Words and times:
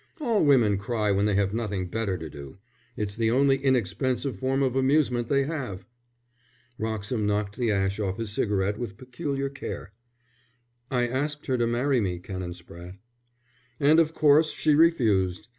"All 0.19 0.43
women 0.43 0.79
cry 0.79 1.11
when 1.11 1.25
they 1.27 1.35
have 1.35 1.53
nothing 1.53 1.85
better 1.87 2.17
to 2.17 2.27
do. 2.27 2.57
It's 2.97 3.15
the 3.15 3.29
only 3.29 3.57
inexpensive 3.57 4.35
form 4.39 4.63
of 4.63 4.75
amusement 4.75 5.29
they 5.29 5.43
have." 5.43 5.85
Wroxham 6.79 7.27
knocked 7.27 7.55
the 7.55 7.69
ash 7.69 7.99
off 7.99 8.17
his 8.17 8.31
cigarette 8.31 8.79
with 8.79 8.97
peculiar 8.97 9.47
care. 9.47 9.93
"I 10.89 11.07
asked 11.07 11.45
her 11.45 11.57
to 11.59 11.67
marry 11.67 12.01
me, 12.01 12.17
Canon 12.17 12.53
Spratte." 12.53 12.97
"And 13.79 13.99
of 13.99 14.15
course 14.15 14.49
she 14.51 14.73
refused. 14.73 15.49